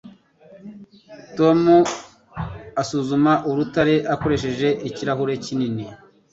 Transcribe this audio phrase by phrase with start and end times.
[1.37, 1.59] Tom
[2.81, 5.85] asuzuma urutare akoresheje ikirahure kinini.